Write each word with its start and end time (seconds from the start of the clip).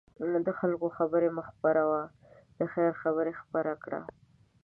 د 0.45 0.49
خلکو 0.59 0.87
خبرې 0.97 1.29
مه 1.35 1.43
خپره 1.49 1.81
وه، 1.89 2.01
د 2.57 2.61
خیر 2.73 2.91
خبرې 3.01 3.33
خپره 3.41 3.73
کړه. 3.83 4.01